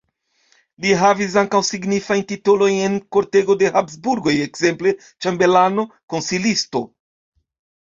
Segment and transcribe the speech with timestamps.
[0.85, 6.85] Li havis ankaŭ signifajn titolojn en kortego de Habsburgoj, ekzemple ĉambelano, konsilisto.